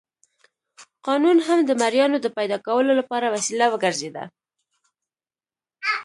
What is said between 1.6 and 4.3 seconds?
د مریانو د پیدا کولو لپاره وسیله وګرځېده.